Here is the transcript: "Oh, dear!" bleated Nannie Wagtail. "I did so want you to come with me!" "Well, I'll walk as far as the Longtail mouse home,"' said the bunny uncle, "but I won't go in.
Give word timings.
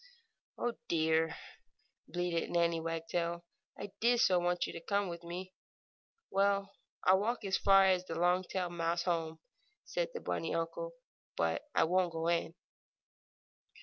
"Oh, 0.57 0.73
dear!" 0.87 1.37
bleated 2.07 2.49
Nannie 2.49 2.79
Wagtail. 2.81 3.45
"I 3.79 3.91
did 4.01 4.19
so 4.19 4.39
want 4.39 4.65
you 4.65 4.73
to 4.73 4.81
come 4.81 5.09
with 5.09 5.23
me!" 5.23 5.53
"Well, 6.31 6.71
I'll 7.03 7.19
walk 7.19 7.45
as 7.45 7.59
far 7.59 7.85
as 7.85 8.03
the 8.05 8.15
Longtail 8.19 8.71
mouse 8.71 9.03
home,"' 9.03 9.41
said 9.85 10.09
the 10.15 10.19
bunny 10.19 10.55
uncle, 10.55 10.93
"but 11.37 11.61
I 11.75 11.83
won't 11.83 12.13
go 12.13 12.29
in. 12.29 12.55